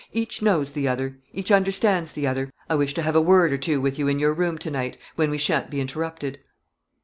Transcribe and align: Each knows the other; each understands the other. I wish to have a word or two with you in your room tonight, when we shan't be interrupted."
Each 0.13 0.41
knows 0.41 0.71
the 0.71 0.87
other; 0.87 1.19
each 1.31 1.51
understands 1.51 2.11
the 2.13 2.25
other. 2.25 2.49
I 2.67 2.73
wish 2.73 2.95
to 2.95 3.03
have 3.03 3.15
a 3.15 3.21
word 3.21 3.53
or 3.53 3.57
two 3.59 3.79
with 3.79 3.99
you 3.99 4.07
in 4.07 4.17
your 4.17 4.33
room 4.33 4.57
tonight, 4.57 4.97
when 5.15 5.29
we 5.29 5.37
shan't 5.37 5.69
be 5.69 5.79
interrupted." 5.79 6.39